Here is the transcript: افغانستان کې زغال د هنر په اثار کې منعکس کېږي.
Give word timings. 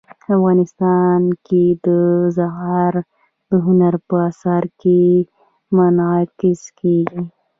افغانستان 0.15 1.21
کې 1.45 1.63
زغال 2.37 2.95
د 3.49 3.51
هنر 3.65 3.93
په 4.07 4.15
اثار 4.29 4.63
کې 4.81 5.01
منعکس 5.75 6.61
کېږي. 6.79 7.21